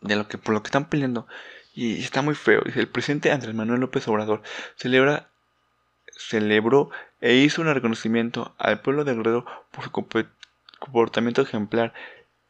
De 0.00 0.16
lo 0.16 0.28
que, 0.28 0.38
por 0.38 0.54
lo 0.54 0.62
que 0.62 0.68
están 0.68 0.88
peleando. 0.88 1.26
Y 1.74 2.02
está 2.02 2.22
muy 2.22 2.34
feo. 2.34 2.62
El 2.74 2.88
presidente 2.88 3.32
Andrés 3.32 3.54
Manuel 3.54 3.80
López 3.80 4.08
Obrador 4.08 4.40
celebra, 4.76 5.28
celebró 6.16 6.90
e 7.20 7.34
hizo 7.34 7.60
un 7.60 7.74
reconocimiento 7.74 8.54
al 8.56 8.80
pueblo 8.80 9.04
de 9.04 9.14
Guerrero 9.14 9.44
por 9.72 9.84
su 9.84 9.90
comportamiento 9.90 11.42
ejemplar 11.42 11.92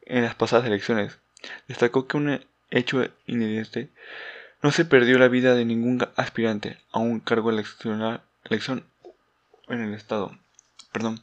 en 0.03 0.23
las 0.23 0.37
pasadas 0.37 0.65
elecciones. 0.65 1.19
Destacó 1.67 2.07
que 2.07 2.17
un 2.19 2.47
hecho 2.71 3.05
inédito 3.27 3.81
no 4.65 4.71
se 4.71 4.87
perdió 4.87 5.19
la 5.19 5.29
vida 5.29 5.55
de 5.55 5.67
ningún 5.67 6.09
aspirante 6.17 6.79
a 6.91 6.99
un 6.99 7.21
cargo 7.21 7.51
eleccional, 7.51 8.23
elección 8.45 8.83
en 9.69 9.83
el 9.83 9.93
Estado. 9.93 10.39
Perdón. 10.91 11.21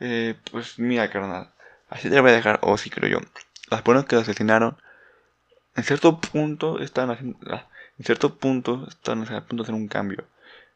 Eh, 0.00 0.34
pues 0.50 0.78
mira, 0.78 1.08
carnal. 1.08 1.50
Así 1.88 2.10
te 2.10 2.20
voy 2.20 2.30
a 2.30 2.34
dejar, 2.34 2.58
o 2.60 2.76
sí 2.76 2.90
creo 2.90 3.08
yo. 3.08 3.26
Las 3.70 3.80
personas 3.80 4.04
que 4.04 4.16
lo 4.16 4.20
asesinaron, 4.20 4.76
en 5.76 5.84
cierto 5.84 6.20
punto 6.20 6.78
están 6.78 7.10
haciendo, 7.10 7.38
en 7.98 8.04
cierto 8.04 8.36
punto 8.36 8.86
están 8.86 9.22
a 9.32 9.46
punto 9.46 9.62
de 9.62 9.68
hacer 9.68 9.74
un 9.74 9.88
cambio. 9.88 10.26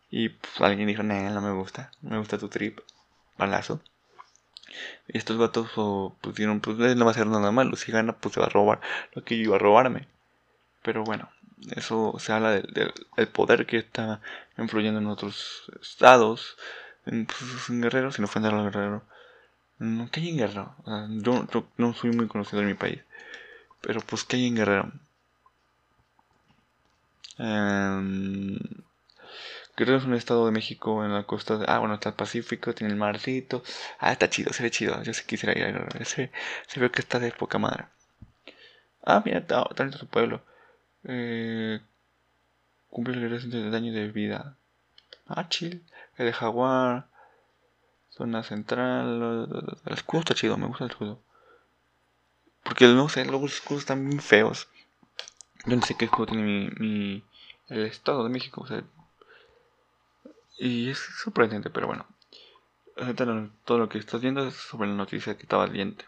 Y 0.08 0.30
pues, 0.30 0.62
alguien 0.62 0.88
dijo, 0.88 1.02
no, 1.02 1.14
no 1.14 1.42
me 1.42 1.52
gusta, 1.52 1.90
me 2.00 2.16
gusta 2.16 2.38
tu 2.38 2.48
trip, 2.48 2.78
balazo. 3.36 3.82
Y 5.08 5.18
estos 5.18 5.36
vatos 5.36 5.72
o, 5.76 6.16
pusieron, 6.22 6.60
pues 6.60 6.78
no 6.78 7.04
va 7.04 7.10
a 7.10 7.12
hacer 7.12 7.26
nada 7.26 7.50
malo, 7.50 7.76
si 7.76 7.92
gana 7.92 8.14
pues 8.14 8.32
se 8.32 8.40
va 8.40 8.46
a 8.46 8.48
robar 8.48 8.80
lo 9.12 9.24
que 9.24 9.36
yo 9.36 9.42
iba 9.44 9.56
a 9.56 9.58
robarme. 9.58 10.08
Pero 10.82 11.04
bueno, 11.04 11.28
eso 11.74 12.16
se 12.18 12.32
habla 12.32 12.52
del, 12.52 12.92
poder 13.32 13.66
que 13.66 13.78
está 13.78 14.20
influyendo 14.56 15.00
en 15.00 15.06
otros 15.06 15.70
estados, 15.80 16.56
en, 17.06 17.26
pues, 17.26 17.68
en 17.68 17.80
Guerrero, 17.80 18.12
si 18.12 18.20
no 18.20 18.26
ofender 18.26 18.54
a 18.54 18.62
Guerrero. 18.62 19.02
No, 19.78 20.10
¿Qué 20.10 20.20
hay 20.20 20.30
en 20.30 20.38
Guerrero? 20.38 20.74
yo, 21.22 21.46
no 21.76 21.94
soy 21.94 22.10
muy 22.10 22.28
conocido 22.28 22.62
en 22.62 22.68
mi 22.68 22.74
país, 22.74 23.00
pero 23.80 24.00
pues 24.00 24.24
¿qué 24.24 24.36
hay 24.36 24.46
en 24.46 24.56
Guerrero? 24.56 24.92
Um, 27.38 28.58
Guerrero 29.76 29.98
es 29.98 30.04
un 30.04 30.14
estado 30.14 30.44
de 30.46 30.52
México 30.52 31.04
en 31.04 31.14
la 31.14 31.22
costa 31.22 31.56
de... 31.56 31.64
Ah, 31.68 31.78
bueno, 31.78 31.94
está 31.94 32.08
el 32.08 32.16
Pacífico, 32.16 32.74
tiene 32.74 32.92
el 32.92 32.98
marcito. 32.98 33.62
Ah, 34.00 34.10
está 34.10 34.28
chido, 34.28 34.52
se 34.52 34.64
ve 34.64 34.72
chido. 34.72 35.00
Yo 35.04 35.14
sí 35.14 35.22
quisiera 35.24 35.56
ir 35.56 35.64
a 35.64 35.70
Guerrero. 35.70 36.04
Se, 36.04 36.32
se 36.66 36.80
ve 36.80 36.90
que 36.90 37.00
está 37.00 37.20
de 37.20 37.30
poca 37.30 37.58
madre. 37.58 37.84
Ah, 39.04 39.22
mira, 39.24 39.38
está, 39.38 39.66
está 39.70 39.90
su 39.92 40.06
pueblo. 40.08 40.42
Eh, 41.04 41.80
cumple 42.90 43.14
el 43.14 43.70
daño 43.70 43.92
de 43.92 44.08
vida. 44.08 44.56
Ah, 45.26 45.48
chill. 45.48 45.84
El 46.16 46.26
de 46.26 46.32
Jaguar. 46.32 47.06
Zona 48.10 48.42
central. 48.42 49.76
El 49.84 49.92
escudo 49.94 50.20
está 50.20 50.34
chido, 50.34 50.56
me 50.56 50.66
gusta 50.66 50.84
el 50.84 50.90
escudo. 50.90 51.20
Porque 52.64 52.86
no 52.86 53.08
sé, 53.08 53.24
los 53.24 53.42
escudos 53.52 53.82
están 53.82 54.04
muy 54.04 54.18
feos. 54.18 54.68
Yo 55.66 55.76
no 55.76 55.82
sé 55.82 55.96
qué 55.96 56.06
escudo 56.06 56.26
tiene 56.26 56.42
mi, 56.42 56.70
mi 56.78 57.24
el 57.68 57.86
Estado 57.86 58.24
de 58.24 58.30
México. 58.30 58.62
O 58.62 58.66
sea, 58.66 58.82
y 60.58 60.90
es 60.90 60.98
sorprendente, 60.98 61.70
pero 61.70 61.86
bueno. 61.86 62.06
Todo 63.64 63.78
lo 63.78 63.88
que 63.88 63.98
estás 63.98 64.20
viendo 64.20 64.46
es 64.46 64.54
sobre 64.54 64.88
la 64.88 64.96
noticia 64.96 65.36
que 65.36 65.44
estaba 65.44 65.66
viendo. 65.66 66.02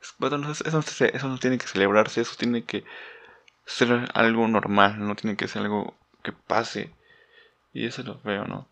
eso, 0.00 0.80
eso, 1.04 1.28
no 1.28 1.38
tiene 1.38 1.58
que 1.58 1.66
celebrarse, 1.66 2.22
eso 2.22 2.34
tiene 2.38 2.64
que 2.64 2.84
ser 3.68 4.08
algo 4.14 4.48
normal, 4.48 4.98
no 4.98 5.14
tiene 5.14 5.36
que 5.36 5.46
ser 5.46 5.62
algo 5.62 5.94
que 6.22 6.32
pase. 6.32 6.90
Y 7.72 7.86
eso 7.86 8.02
lo 8.02 8.20
veo, 8.24 8.44
¿no? 8.44 8.66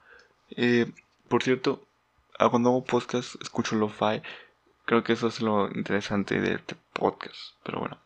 Eh, 0.51 0.91
por 1.29 1.43
cierto, 1.43 1.87
ah, 2.39 2.49
cuando 2.49 2.71
hago 2.71 2.85
podcast 2.85 3.41
escucho 3.43 3.77
lo-fi. 3.77 4.23
Creo 4.87 5.05
que 5.05 5.13
eso 5.13 5.27
es 5.27 5.41
lo 5.43 5.69
interesante 5.69 6.41
de 6.41 6.55
este 6.55 6.77
podcast. 6.93 7.37
Pero 7.63 7.81
bueno. 7.81 7.99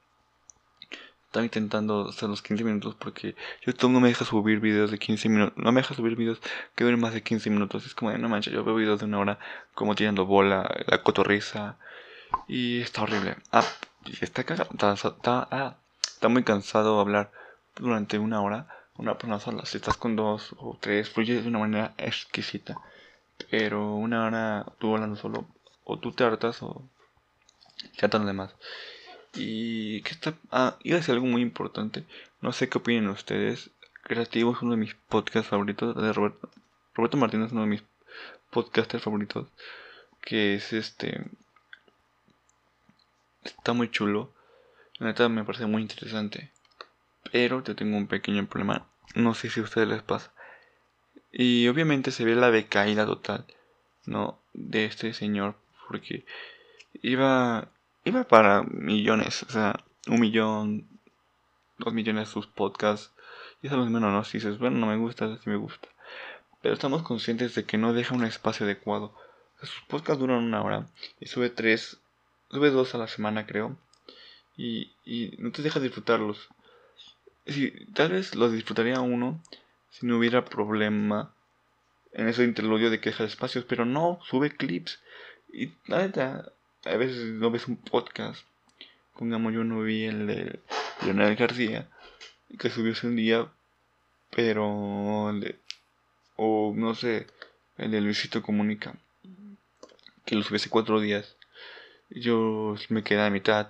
Estaba 1.26 1.44
intentando 1.44 2.08
hacer 2.08 2.28
los 2.28 2.42
15 2.42 2.64
minutos 2.64 2.96
porque 2.98 3.36
YouTube 3.64 3.92
no 3.92 4.00
me 4.00 4.08
deja 4.08 4.24
subir 4.24 4.58
videos 4.58 4.90
de 4.90 4.98
15 4.98 5.28
minutos. 5.28 5.56
No 5.56 5.70
me 5.70 5.82
deja 5.82 5.94
subir 5.94 6.16
videos 6.16 6.40
que 6.74 6.82
duren 6.82 6.98
más 6.98 7.14
de 7.14 7.22
15 7.22 7.50
minutos. 7.50 7.86
Es 7.86 7.94
como 7.94 8.10
de 8.10 8.18
no 8.18 8.28
manches, 8.28 8.52
yo 8.52 8.64
veo 8.64 8.74
videos 8.74 8.98
de 8.98 9.06
una 9.06 9.20
hora 9.20 9.38
como 9.74 9.94
tirando 9.94 10.26
bola, 10.26 10.68
la 10.88 11.02
cotorriza. 11.04 11.76
Y 12.48 12.80
está 12.80 13.02
horrible. 13.02 13.36
Ah, 13.52 13.64
está, 14.20 14.40
está, 14.42 14.92
está, 14.92 15.48
ah, 15.52 15.76
está 16.14 16.28
muy 16.28 16.44
cansado 16.44 17.00
hablar 17.00 17.32
durante 17.76 18.18
una 18.18 18.40
hora. 18.40 18.68
Una 18.96 19.14
persona 19.14 19.40
sola. 19.40 19.64
Si 19.64 19.78
estás 19.78 19.96
con 19.96 20.14
dos 20.14 20.54
o 20.58 20.76
tres, 20.78 21.08
fluye 21.08 21.40
de 21.40 21.48
una 21.48 21.58
manera 21.58 21.94
exquisita. 21.96 22.76
Pero 23.50 23.94
una 23.94 24.26
hora 24.26 24.66
tú 24.78 24.94
hablando 24.94 25.16
solo, 25.16 25.46
o 25.84 25.98
tú 25.98 26.12
te 26.12 26.24
hartas 26.24 26.62
o 26.62 26.82
te 27.96 28.04
hartan 28.04 28.26
de 28.26 28.34
más. 28.34 28.54
Y 29.34 30.02
que 30.02 30.10
está. 30.10 30.34
Ah, 30.50 30.76
iba 30.82 30.96
a 30.96 31.00
decir 31.00 31.14
algo 31.14 31.26
muy 31.26 31.40
importante. 31.40 32.04
No 32.42 32.52
sé 32.52 32.68
qué 32.68 32.78
opinan 32.78 33.08
ustedes. 33.08 33.70
Creativo 34.02 34.52
es 34.52 34.60
uno 34.60 34.72
de 34.72 34.76
mis 34.76 34.94
podcasts 34.94 35.48
favoritos. 35.48 35.96
De 35.96 36.12
Roberto, 36.12 36.50
Roberto 36.94 37.16
Martínez 37.16 37.46
es 37.46 37.52
uno 37.52 37.62
de 37.62 37.68
mis 37.68 37.82
podcasters 38.50 39.02
favoritos. 39.02 39.48
Que 40.20 40.54
es 40.56 40.72
este. 40.72 41.24
Está 43.44 43.72
muy 43.72 43.90
chulo. 43.90 44.32
La 45.00 45.06
neta 45.06 45.28
me 45.28 45.42
parece 45.42 45.66
muy 45.66 45.82
interesante. 45.82 46.52
Pero 47.32 47.64
yo 47.64 47.74
tengo 47.74 47.96
un 47.96 48.06
pequeño 48.06 48.46
problema. 48.46 48.86
No 49.16 49.34
sé 49.34 49.50
si 49.50 49.58
a 49.58 49.64
ustedes 49.64 49.88
les 49.88 50.02
pasa. 50.02 50.32
Y 51.32 51.66
obviamente 51.66 52.12
se 52.12 52.24
ve 52.24 52.36
la 52.36 52.52
decaída 52.52 53.04
total. 53.06 53.44
¿No? 54.06 54.38
De 54.52 54.84
este 54.84 55.12
señor. 55.12 55.56
Porque 55.88 56.24
iba 57.02 57.68
iba 58.04 58.24
para 58.24 58.62
millones, 58.62 59.42
o 59.44 59.50
sea, 59.50 59.84
un 60.06 60.20
millón, 60.20 60.88
dos 61.78 61.92
millones 61.92 62.28
sus 62.28 62.46
podcasts. 62.46 63.12
Y 63.62 63.66
eso 63.66 63.82
es 63.82 63.90
menos, 63.90 64.12
¿no? 64.12 64.24
Si 64.24 64.38
dices, 64.38 64.58
bueno, 64.58 64.78
no 64.78 64.86
me 64.86 64.96
gusta, 64.96 65.36
sí 65.38 65.50
me 65.50 65.56
gusta. 65.56 65.88
Pero 66.62 66.74
estamos 66.74 67.02
conscientes 67.02 67.54
de 67.54 67.64
que 67.64 67.78
no 67.78 67.92
deja 67.92 68.14
un 68.14 68.24
espacio 68.24 68.64
adecuado. 68.64 69.14
sus 69.60 69.82
podcasts 69.88 70.20
duran 70.20 70.44
una 70.44 70.62
hora 70.62 70.86
y 71.20 71.26
sube 71.26 71.50
tres, 71.50 72.00
sube 72.50 72.70
dos 72.70 72.94
a 72.94 72.98
la 72.98 73.08
semana, 73.08 73.46
creo. 73.46 73.76
Y, 74.56 74.92
y 75.04 75.36
no 75.38 75.52
te 75.52 75.62
deja 75.62 75.80
disfrutarlos. 75.80 76.48
Si, 77.46 77.70
tal 77.94 78.12
vez 78.12 78.34
los 78.34 78.52
disfrutaría 78.52 79.00
uno 79.00 79.42
si 79.90 80.06
no 80.06 80.18
hubiera 80.18 80.44
problema 80.44 81.34
en 82.12 82.28
ese 82.28 82.44
interludio 82.44 82.90
de 82.90 83.00
que 83.00 83.10
deja 83.10 83.24
espacios, 83.24 83.64
pero 83.68 83.84
no, 83.84 84.18
sube 84.24 84.50
clips. 84.50 85.00
Y 85.52 85.72
nada, 85.86 86.52
a 86.84 86.96
veces 86.96 87.24
no 87.34 87.50
ves 87.50 87.66
un 87.66 87.76
podcast. 87.76 88.44
Pongamos, 89.16 89.52
yo 89.52 89.64
no 89.64 89.82
vi 89.82 90.04
el 90.04 90.26
de 90.26 90.60
Leonel 91.04 91.36
García, 91.36 91.88
que 92.58 92.70
subió 92.70 92.92
hace 92.92 93.06
un 93.06 93.16
día, 93.16 93.48
pero. 94.30 94.66
o 96.36 96.72
no 96.74 96.94
sé, 96.94 97.26
el 97.76 97.90
de 97.90 98.00
Luisito 98.00 98.42
Comunica, 98.42 98.94
que 100.24 100.36
lo 100.36 100.42
subió 100.42 100.56
hace 100.56 100.70
cuatro 100.70 101.00
días. 101.00 101.36
Yo 102.10 102.76
me 102.88 103.04
quedé 103.04 103.22
a 103.22 103.30
mitad 103.30 103.68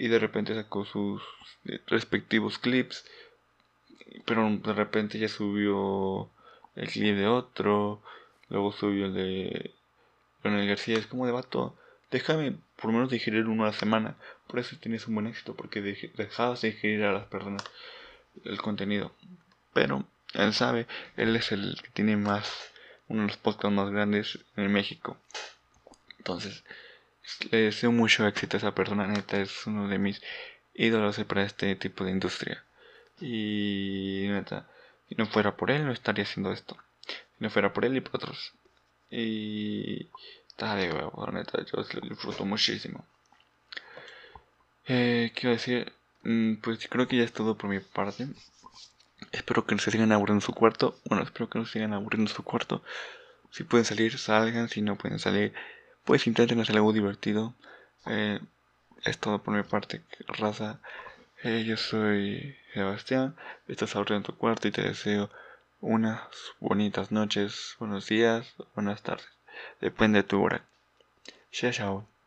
y 0.00 0.08
de 0.08 0.18
repente 0.18 0.54
sacó 0.54 0.86
sus 0.86 1.22
respectivos 1.86 2.58
clips, 2.58 3.04
pero 4.24 4.48
de 4.48 4.72
repente 4.72 5.18
ya 5.18 5.28
subió 5.28 6.30
el 6.74 6.88
clip 6.88 7.16
de 7.16 7.26
otro, 7.26 8.02
luego 8.48 8.72
subió 8.72 9.06
el 9.06 9.14
de 9.14 9.74
Leonel 10.42 10.68
García. 10.68 10.96
Es 10.96 11.06
como 11.06 11.26
de 11.26 11.32
vato 11.32 11.76
déjame 12.10 12.56
por 12.76 12.86
lo 12.86 12.92
menos 12.92 13.10
digerir 13.10 13.46
uno 13.46 13.64
a 13.64 13.66
la 13.66 13.72
semana. 13.74 14.16
Por 14.46 14.58
eso 14.58 14.74
tienes 14.80 15.06
un 15.06 15.16
buen 15.16 15.26
éxito, 15.26 15.54
porque 15.54 15.82
dejabas 15.82 16.62
de 16.62 16.70
digerir 16.70 17.04
a 17.04 17.12
las 17.12 17.26
personas 17.26 17.62
el 18.44 18.60
contenido. 18.60 19.12
Pero 19.74 20.06
él 20.32 20.54
sabe, 20.54 20.86
él 21.18 21.36
es 21.36 21.52
el 21.52 21.78
que 21.82 21.90
tiene 21.90 22.16
más 22.16 22.50
uno 23.08 23.20
de 23.20 23.28
los 23.28 23.36
podcasts 23.36 23.76
más 23.76 23.90
grandes 23.90 24.38
en 24.56 24.72
México. 24.72 25.18
Entonces, 26.16 26.64
le 27.50 27.58
deseo 27.58 27.92
mucho 27.92 28.26
éxito 28.26 28.56
a 28.56 28.58
esa 28.58 28.74
persona, 28.74 29.06
neta, 29.06 29.40
es 29.40 29.66
uno 29.66 29.88
de 29.88 29.98
mis 29.98 30.20
ídolos 30.74 31.18
para 31.24 31.42
este 31.42 31.74
tipo 31.76 32.04
de 32.04 32.12
industria. 32.12 32.64
Y 33.20 34.26
neta, 34.28 34.68
si 35.08 35.14
no 35.14 35.26
fuera 35.26 35.56
por 35.56 35.70
él, 35.70 35.84
no 35.84 35.92
estaría 35.92 36.24
haciendo 36.24 36.52
esto. 36.52 36.76
Si 37.06 37.44
no 37.44 37.50
fuera 37.50 37.72
por 37.72 37.84
él 37.84 37.96
y 37.96 38.00
por 38.00 38.16
otros. 38.16 38.52
Y 39.10 40.08
está 40.48 40.74
de 40.76 40.92
huevo, 40.92 41.28
neta, 41.32 41.64
yo 41.64 41.84
lo 42.00 42.08
disfruto 42.08 42.44
muchísimo. 42.44 43.04
Eh, 44.86 45.32
quiero 45.34 45.50
decir, 45.52 45.92
mm, 46.22 46.54
pues 46.56 46.86
creo 46.88 47.06
que 47.08 47.16
ya 47.16 47.24
es 47.24 47.32
todo 47.32 47.56
por 47.56 47.70
mi 47.70 47.80
parte. 47.80 48.28
Espero 49.32 49.66
que 49.66 49.74
no 49.74 49.80
se 49.80 49.90
sigan 49.90 50.12
aburriendo 50.12 50.42
en 50.42 50.46
su 50.46 50.52
cuarto. 50.52 50.98
Bueno, 51.04 51.24
espero 51.24 51.48
que 51.48 51.58
no 51.58 51.66
se 51.66 51.74
sigan 51.74 51.92
aburriendo 51.92 52.30
en 52.30 52.34
su 52.34 52.42
cuarto. 52.42 52.82
Si 53.52 53.64
pueden 53.64 53.84
salir, 53.84 54.18
salgan. 54.18 54.68
Si 54.68 54.82
no 54.82 54.96
pueden 54.96 55.18
salir, 55.18 55.52
pues 56.04 56.26
intenten 56.26 56.60
hacer 56.60 56.76
algo 56.76 56.92
divertido. 56.92 57.54
Eh, 58.06 58.40
es 59.04 59.18
todo 59.18 59.42
por 59.42 59.54
mi 59.54 59.62
parte, 59.62 60.02
raza. 60.26 60.80
Eh, 61.42 61.64
yo 61.66 61.76
soy 61.76 62.56
Sebastián. 62.74 63.36
Estás 63.68 63.96
aburriendo 63.96 64.28
en 64.28 64.34
tu 64.34 64.38
cuarto 64.38 64.68
y 64.68 64.72
te 64.72 64.82
deseo 64.82 65.30
unas 65.80 66.20
bonitas 66.60 67.10
noches, 67.10 67.76
buenos 67.78 68.06
días, 68.06 68.54
buenas 68.74 69.02
tardes. 69.02 69.28
Depende 69.80 70.18
de 70.18 70.28
tu 70.28 70.42
hora. 70.42 70.64
Chao, 71.50 71.72
chao. 71.72 72.19